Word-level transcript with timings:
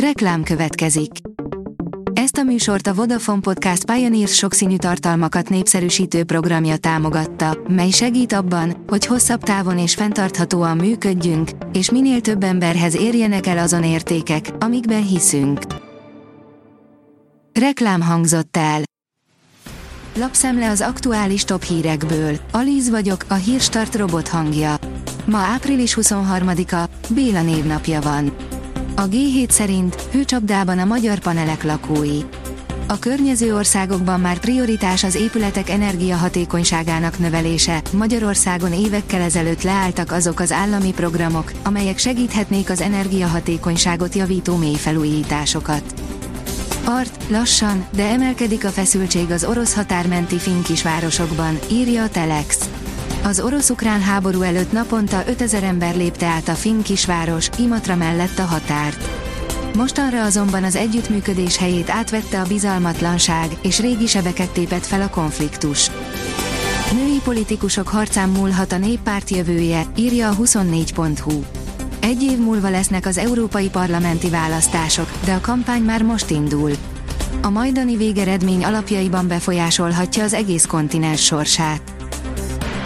Reklám 0.00 0.42
következik. 0.42 1.10
Ezt 2.12 2.36
a 2.36 2.42
műsort 2.42 2.86
a 2.86 2.94
Vodafone 2.94 3.40
Podcast 3.40 3.84
Pioneers 3.84 4.34
sokszínű 4.34 4.76
tartalmakat 4.76 5.48
népszerűsítő 5.48 6.24
programja 6.24 6.76
támogatta, 6.76 7.58
mely 7.68 7.90
segít 7.90 8.32
abban, 8.32 8.84
hogy 8.86 9.06
hosszabb 9.06 9.42
távon 9.42 9.78
és 9.78 9.94
fenntarthatóan 9.94 10.76
működjünk, 10.76 11.50
és 11.72 11.90
minél 11.90 12.20
több 12.20 12.42
emberhez 12.42 12.96
érjenek 12.96 13.46
el 13.46 13.58
azon 13.58 13.84
értékek, 13.84 14.50
amikben 14.58 15.06
hiszünk. 15.06 15.60
Reklám 17.52 18.00
hangzott 18.00 18.56
el. 18.56 18.80
Lapszemle 20.14 20.70
az 20.70 20.80
aktuális 20.80 21.44
top 21.44 21.62
hírekből. 21.62 22.36
Alíz 22.52 22.90
vagyok, 22.90 23.24
a 23.28 23.34
hírstart 23.34 23.94
robot 23.94 24.28
hangja. 24.28 24.74
Ma 25.24 25.38
április 25.38 25.96
23-a, 26.00 26.88
Béla 27.08 27.42
névnapja 27.42 28.00
van. 28.00 28.36
A 28.98 29.08
G7 29.08 29.50
szerint 29.50 29.94
hőcsapdában 29.94 30.78
a 30.78 30.84
magyar 30.84 31.18
panelek 31.18 31.62
lakói. 31.62 32.20
A 32.86 32.98
környező 32.98 33.54
országokban 33.54 34.20
már 34.20 34.38
prioritás 34.38 35.04
az 35.04 35.14
épületek 35.14 35.70
energiahatékonyságának 35.70 37.18
növelése. 37.18 37.82
Magyarországon 37.92 38.72
évekkel 38.72 39.20
ezelőtt 39.20 39.62
leálltak 39.62 40.12
azok 40.12 40.40
az 40.40 40.52
állami 40.52 40.92
programok, 40.92 41.52
amelyek 41.64 41.98
segíthetnék 41.98 42.70
az 42.70 42.80
energiahatékonyságot 42.80 44.14
javító 44.14 44.56
mélyfelújításokat. 44.56 45.94
Art, 46.84 47.24
lassan, 47.30 47.86
de 47.94 48.08
emelkedik 48.08 48.64
a 48.64 48.68
feszültség 48.68 49.30
az 49.30 49.44
orosz 49.44 49.74
határmenti 49.74 50.38
finn 50.38 50.62
kisvárosokban, 50.62 51.58
írja 51.70 52.02
a 52.02 52.08
Telex. 52.08 52.58
Az 53.22 53.40
orosz-ukrán 53.40 54.00
háború 54.00 54.42
előtt 54.42 54.72
naponta 54.72 55.22
5000 55.26 55.62
ember 55.62 55.96
lépte 55.96 56.26
át 56.26 56.48
a 56.48 56.54
finn 56.54 56.82
kisváros, 56.82 57.48
Imatra 57.58 57.96
mellett 57.96 58.38
a 58.38 58.44
határt. 58.44 59.08
Mostanra 59.76 60.22
azonban 60.22 60.64
az 60.64 60.76
együttműködés 60.76 61.56
helyét 61.56 61.90
átvette 61.90 62.40
a 62.40 62.46
bizalmatlanság, 62.46 63.56
és 63.62 63.80
régi 63.80 64.06
sebeket 64.06 64.50
tépett 64.50 64.86
fel 64.86 65.00
a 65.00 65.08
konfliktus. 65.08 65.90
Női 66.92 67.20
politikusok 67.24 67.88
harcán 67.88 68.28
múlhat 68.28 68.72
a 68.72 68.78
néppárt 68.78 69.30
jövője, 69.30 69.82
írja 69.96 70.28
a 70.28 70.34
24.hu. 70.34 71.42
Egy 72.00 72.22
év 72.22 72.38
múlva 72.38 72.70
lesznek 72.70 73.06
az 73.06 73.18
európai 73.18 73.68
parlamenti 73.68 74.28
választások, 74.28 75.10
de 75.24 75.32
a 75.32 75.40
kampány 75.40 75.82
már 75.82 76.02
most 76.02 76.30
indul. 76.30 76.70
A 77.42 77.50
majdani 77.50 77.96
végeredmény 77.96 78.64
alapjaiban 78.64 79.28
befolyásolhatja 79.28 80.22
az 80.22 80.32
egész 80.32 80.66
kontinens 80.66 81.24
sorsát. 81.24 81.80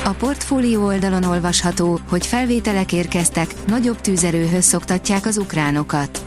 A 0.04 0.10
portfólió 0.10 0.84
oldalon 0.84 1.24
olvasható, 1.24 2.00
hogy 2.08 2.26
felvételek 2.26 2.92
érkeztek, 2.92 3.54
nagyobb 3.66 4.00
tűzerőhöz 4.00 4.64
szoktatják 4.64 5.26
az 5.26 5.36
ukránokat. 5.36 6.22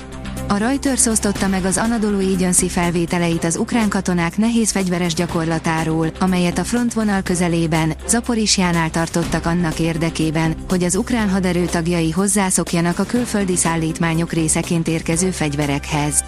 A 0.48 0.58
Reuters 0.58 1.06
osztotta 1.06 1.48
meg 1.48 1.66
az 1.66 1.78
Anadolu 1.78 2.34
Agency 2.34 2.70
felvételeit 2.70 3.44
az 3.44 3.56
ukrán 3.56 3.90
katonák 3.90 4.38
nehéz 4.38 4.72
fegyveres 4.72 5.14
gyakorlatáról, 5.14 6.12
amelyet 6.20 6.58
a 6.58 6.64
frontvonal 6.64 7.22
közelében, 7.22 7.94
Zaporisjánál 8.08 8.90
tartottak 8.90 9.46
annak 9.46 9.80
érdekében, 9.80 10.56
hogy 10.70 10.84
az 10.84 10.96
ukrán 10.96 11.30
haderő 11.30 11.66
tagjai 11.66 12.12
hozzászokjanak 12.12 13.00
a 13.00 13.04
külföldi 13.04 13.56
szállítmányok 13.56 14.34
részeként 14.34 14.88
érkező 14.88 15.32
fegyverekhez. 15.32 16.24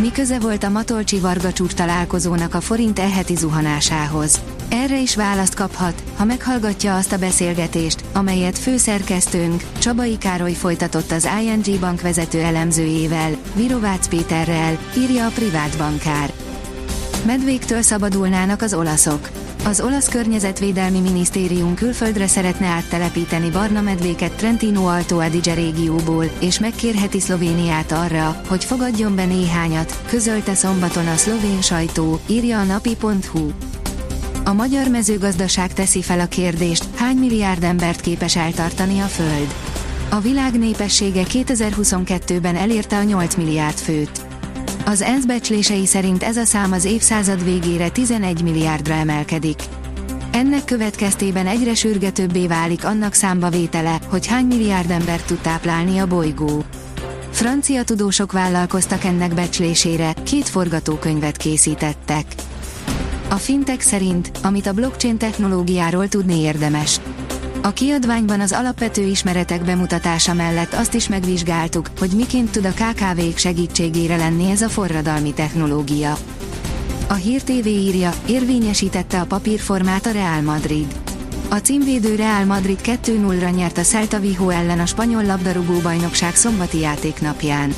Mi 0.00 0.12
köze 0.12 0.38
volt 0.38 0.64
a 0.64 0.68
Matolcsi 0.68 1.18
Varga 1.18 1.52
csúcs 1.52 1.72
találkozónak 1.72 2.54
a 2.54 2.60
forint 2.60 2.98
elheti 2.98 3.36
zuhanásához? 3.36 4.40
Erre 4.68 5.00
is 5.00 5.16
választ 5.16 5.54
kaphat, 5.54 6.02
ha 6.16 6.24
meghallgatja 6.24 6.96
azt 6.96 7.12
a 7.12 7.18
beszélgetést, 7.18 8.04
amelyet 8.12 8.58
főszerkesztőnk, 8.58 9.62
Csabai 9.78 10.18
Károly 10.18 10.52
folytatott 10.52 11.10
az 11.10 11.28
ING 11.42 11.80
bank 11.80 12.00
vezető 12.00 12.40
elemzőjével, 12.40 13.36
Virovácz 13.54 14.08
Péterrel, 14.08 14.78
írja 14.96 15.26
a 15.26 15.30
privát 15.30 15.76
bankár. 15.76 16.32
Medvéktől 17.26 17.82
szabadulnának 17.82 18.62
az 18.62 18.74
olaszok. 18.74 19.30
Az 19.64 19.80
olasz 19.80 20.08
környezetvédelmi 20.08 21.00
minisztérium 21.00 21.74
külföldre 21.74 22.26
szeretne 22.26 22.66
áttelepíteni 22.66 23.50
barna 23.50 23.80
medvéket 23.80 24.32
Trentino 24.32 24.86
Alto 24.86 25.18
Adige 25.18 25.54
régióból, 25.54 26.24
és 26.40 26.58
megkérheti 26.58 27.20
Szlovéniát 27.20 27.92
arra, 27.92 28.40
hogy 28.48 28.64
fogadjon 28.64 29.14
be 29.14 29.24
néhányat, 29.24 30.00
közölte 30.06 30.54
szombaton 30.54 31.06
a 31.06 31.16
szlovén 31.16 31.60
sajtó, 31.60 32.20
írja 32.26 32.58
a 32.58 32.64
napi.hu. 32.64 33.50
A 34.48 34.52
magyar 34.52 34.88
mezőgazdaság 34.88 35.72
teszi 35.72 36.02
fel 36.02 36.20
a 36.20 36.26
kérdést, 36.26 36.84
hány 36.94 37.16
milliárd 37.16 37.62
embert 37.62 38.00
képes 38.00 38.36
eltartani 38.36 39.00
a 39.00 39.04
Föld. 39.04 39.54
A 40.10 40.20
világ 40.20 40.58
népessége 40.58 41.22
2022-ben 41.28 42.56
elérte 42.56 42.96
a 42.96 43.02
8 43.02 43.34
milliárd 43.34 43.76
főt. 43.76 44.26
Az 44.84 45.02
ENSZ 45.02 45.24
becslései 45.24 45.86
szerint 45.86 46.22
ez 46.22 46.36
a 46.36 46.44
szám 46.44 46.72
az 46.72 46.84
évszázad 46.84 47.44
végére 47.44 47.88
11 47.88 48.42
milliárdra 48.42 48.94
emelkedik. 48.94 49.62
Ennek 50.32 50.64
következtében 50.64 51.46
egyre 51.46 51.74
sürgetőbbé 51.74 52.46
válik 52.46 52.84
annak 52.84 53.14
számba 53.14 53.50
vétele, 53.50 54.00
hogy 54.08 54.26
hány 54.26 54.46
milliárd 54.46 54.90
embert 54.90 55.26
tud 55.26 55.38
táplálni 55.38 55.98
a 55.98 56.06
bolygó. 56.06 56.64
Francia 57.30 57.82
tudósok 57.84 58.32
vállalkoztak 58.32 59.04
ennek 59.04 59.34
becslésére, 59.34 60.14
két 60.22 60.48
forgatókönyvet 60.48 61.36
készítettek. 61.36 62.24
A 63.28 63.34
fintek 63.34 63.80
szerint, 63.80 64.30
amit 64.42 64.66
a 64.66 64.72
blockchain 64.72 65.18
technológiáról 65.18 66.08
tudni 66.08 66.40
érdemes. 66.40 67.00
A 67.62 67.70
kiadványban 67.70 68.40
az 68.40 68.52
alapvető 68.52 69.02
ismeretek 69.02 69.64
bemutatása 69.64 70.34
mellett 70.34 70.72
azt 70.72 70.94
is 70.94 71.08
megvizsgáltuk, 71.08 71.90
hogy 71.98 72.10
miként 72.10 72.50
tud 72.50 72.64
a 72.64 72.70
KKV-k 72.70 73.36
segítségére 73.36 74.16
lenni 74.16 74.50
ez 74.50 74.62
a 74.62 74.68
forradalmi 74.68 75.32
technológia. 75.32 76.16
A 77.08 77.14
Hír 77.14 77.42
TV 77.42 77.66
írja, 77.66 78.12
érvényesítette 78.26 79.20
a 79.20 79.26
papírformát 79.26 80.06
a 80.06 80.10
Real 80.10 80.40
Madrid. 80.40 80.86
A 81.48 81.56
címvédő 81.56 82.14
Real 82.14 82.44
Madrid 82.44 82.78
2-0-ra 82.82 83.54
nyert 83.54 83.78
a 83.78 83.82
Celta 83.82 84.18
Vigo 84.18 84.48
ellen 84.48 84.80
a 84.80 84.86
spanyol 84.86 85.24
labdarúgó 85.24 85.78
bajnokság 85.78 86.34
szombati 86.34 86.78
játéknapján. 86.78 87.74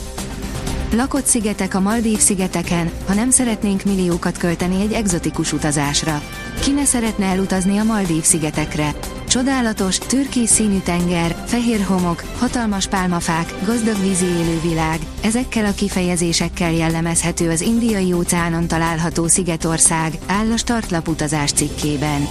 Lakott 0.93 1.27
szigetek 1.27 1.75
a 1.75 1.81
Maldív 1.81 2.19
szigeteken, 2.19 2.91
ha 3.07 3.15
nem 3.15 3.31
szeretnénk 3.31 3.83
milliókat 3.83 4.39
költeni 4.39 4.81
egy 4.81 4.93
egzotikus 4.93 5.53
utazásra. 5.53 6.23
Ki 6.61 6.71
ne 6.71 6.85
szeretne 6.85 7.27
elutazni 7.27 7.79
a 7.79 7.85
Maldív 7.85 8.23
szigetekre? 8.23 8.95
Csodálatos, 9.29 9.99
türkész 9.99 10.51
színű 10.51 10.79
tenger, 10.79 11.45
fehér 11.47 11.85
homok, 11.85 12.23
hatalmas 12.39 12.87
pálmafák, 12.87 13.55
gazdag 13.65 14.01
vízi 14.01 14.25
élővilág, 14.25 14.99
ezekkel 15.23 15.65
a 15.65 15.75
kifejezésekkel 15.75 16.73
jellemezhető 16.73 17.51
az 17.51 17.61
indiai 17.61 18.13
óceánon 18.13 18.67
található 18.67 19.27
Szigetország, 19.27 20.19
áll 20.27 20.53
a 20.53 20.57
startlap 20.57 21.09
utazás 21.09 21.53
cikkében. 21.53 22.29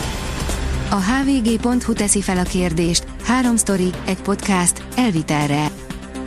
A 0.89 0.95
hvg.hu 0.95 1.93
teszi 1.93 2.21
fel 2.21 2.37
a 2.37 2.43
kérdést, 2.43 3.05
három 3.23 3.55
sztori, 3.55 3.89
egy 4.05 4.21
podcast, 4.21 4.83
elvitelre. 4.95 5.71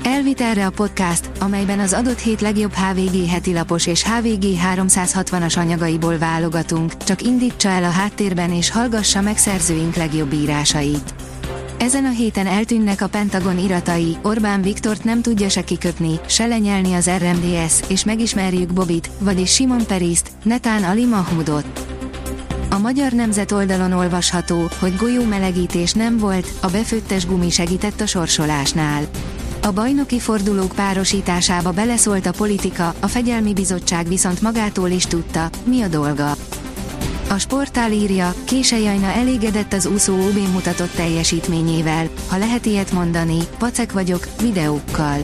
Elvitelre 0.02 0.66
a 0.66 0.70
podcast, 0.70 1.30
amelyben 1.40 1.78
az 1.78 1.92
adott 1.92 2.18
hét 2.18 2.40
legjobb 2.40 2.72
HVG 2.72 3.28
heti 3.28 3.52
lapos 3.52 3.86
és 3.86 4.04
HVG 4.04 4.44
360-as 4.74 5.58
anyagaiból 5.58 6.18
válogatunk, 6.18 6.96
csak 6.96 7.22
indítsa 7.22 7.68
el 7.68 7.84
a 7.84 7.90
háttérben 7.90 8.52
és 8.52 8.70
hallgassa 8.70 9.20
meg 9.20 9.38
szerzőink 9.38 9.94
legjobb 9.94 10.32
írásait. 10.32 11.14
Ezen 11.78 12.04
a 12.04 12.10
héten 12.10 12.46
eltűnnek 12.46 13.00
a 13.00 13.08
Pentagon 13.08 13.58
iratai, 13.58 14.16
Orbán 14.22 14.62
Viktort 14.62 15.04
nem 15.04 15.22
tudja 15.22 15.48
se 15.48 15.64
kiköpni, 15.64 16.20
se 16.26 16.46
lenyelni 16.46 16.94
az 16.94 17.10
RMDS, 17.18 17.80
és 17.88 18.04
megismerjük 18.04 18.72
Bobit, 18.72 19.10
vagyis 19.18 19.54
Simon 19.54 19.86
Periszt, 19.86 20.30
Netán 20.42 20.84
Ali 20.84 21.04
Mahmudot. 21.04 21.66
A 22.70 22.78
Magyar 22.78 23.12
Nemzet 23.12 23.52
oldalon 23.52 23.92
olvasható, 23.92 24.68
hogy 24.78 24.96
golyó 24.96 25.24
melegítés 25.24 25.92
nem 25.92 26.18
volt, 26.18 26.48
a 26.60 26.66
befőttes 26.66 27.26
gumi 27.26 27.50
segített 27.50 28.00
a 28.00 28.06
sorsolásnál. 28.06 29.02
A 29.70 29.72
bajnoki 29.72 30.18
fordulók 30.18 30.72
párosításába 30.72 31.70
beleszólt 31.70 32.26
a 32.26 32.32
politika, 32.32 32.94
a 33.00 33.06
fegyelmi 33.06 33.52
bizottság 33.52 34.06
viszont 34.06 34.40
magától 34.40 34.88
is 34.88 35.04
tudta, 35.04 35.50
mi 35.64 35.82
a 35.82 35.88
dolga. 35.88 36.36
A 37.28 37.38
sportál 37.38 37.92
írja, 37.92 38.34
Késejajna 38.44 39.06
elégedett 39.06 39.72
az 39.72 39.86
úszó 39.86 40.14
OB 40.14 40.38
mutatott 40.52 40.90
teljesítményével, 40.90 42.08
ha 42.28 42.38
lehet 42.38 42.66
ilyet 42.66 42.92
mondani, 42.92 43.38
pacek 43.58 43.92
vagyok, 43.92 44.26
videókkal. 44.40 45.18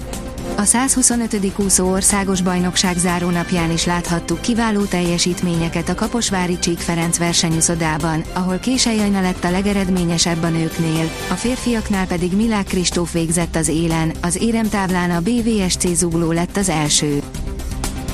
A 0.59 0.65
125. 0.65 1.53
úszó 1.57 1.91
országos 1.91 2.43
bajnokság 2.43 2.97
zárónapján 2.97 3.71
is 3.71 3.85
láthattuk 3.85 4.41
kiváló 4.41 4.85
teljesítményeket 4.85 5.89
a 5.89 5.95
Kaposvári 5.95 6.59
Csík 6.59 6.79
Ferenc 6.79 7.19
versenyuszodában, 7.19 8.25
ahol 8.33 8.59
Késelyajna 8.59 9.21
lett 9.21 9.45
a 9.45 9.51
legeredményesebb 9.51 10.43
a 10.43 10.49
nőknél, 10.49 11.11
a 11.31 11.35
férfiaknál 11.35 12.07
pedig 12.07 12.37
Milák 12.37 12.65
Kristóf 12.65 13.13
végzett 13.13 13.57
az 13.57 13.69
élen, 13.69 14.13
az 14.23 14.37
éremtáblán 14.37 15.11
a 15.11 15.21
BVSC 15.21 15.87
zugló 15.95 16.33
lett 16.33 16.57
az 16.57 16.69
első. 16.69 17.23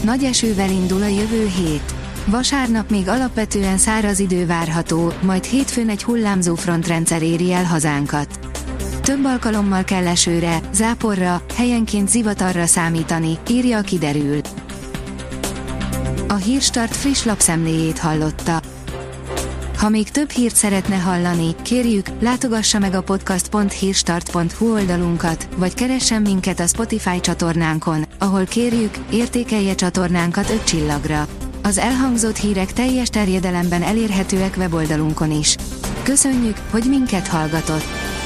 Nagy 0.04 0.24
esővel 0.24 0.70
indul 0.70 1.02
a 1.02 1.08
jövő 1.08 1.50
hét. 1.56 1.94
Vasárnap 2.26 2.90
még 2.90 3.08
alapvetően 3.08 3.78
száraz 3.78 4.18
idő 4.18 4.46
várható, 4.46 5.12
majd 5.20 5.44
hétfőn 5.44 5.88
egy 5.88 6.04
hullámzó 6.04 6.54
frontrendszer 6.54 7.22
éri 7.22 7.52
el 7.52 7.64
hazánkat. 7.64 8.41
Több 9.12 9.24
alkalommal 9.24 9.84
kell 9.84 10.06
esőre, 10.06 10.60
záporra, 10.72 11.42
helyenként 11.56 12.08
zivatarra 12.08 12.66
számítani, 12.66 13.38
írja 13.50 13.78
a 13.78 13.80
kiderül. 13.80 14.40
A 16.28 16.34
Hírstart 16.34 16.96
friss 16.96 17.24
lapszemléjét 17.24 17.98
hallotta. 17.98 18.62
Ha 19.78 19.88
még 19.88 20.10
több 20.10 20.30
hírt 20.30 20.54
szeretne 20.54 20.96
hallani, 20.96 21.54
kérjük, 21.62 22.06
látogassa 22.20 22.78
meg 22.78 22.94
a 22.94 23.02
podcast.hírstart.hu 23.02 24.72
oldalunkat, 24.72 25.48
vagy 25.56 25.74
keressen 25.74 26.22
minket 26.22 26.60
a 26.60 26.66
Spotify 26.66 27.20
csatornánkon, 27.20 28.04
ahol 28.18 28.44
kérjük, 28.44 28.94
értékelje 29.10 29.74
csatornánkat 29.74 30.50
5 30.50 30.64
csillagra. 30.64 31.26
Az 31.62 31.78
elhangzott 31.78 32.36
hírek 32.36 32.72
teljes 32.72 33.08
terjedelemben 33.08 33.82
elérhetőek 33.82 34.54
weboldalunkon 34.56 35.30
is. 35.30 35.56
Köszönjük, 36.02 36.56
hogy 36.70 36.84
minket 36.88 37.26
hallgatott! 37.26 38.20